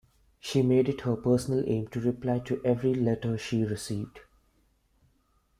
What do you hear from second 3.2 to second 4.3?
she received.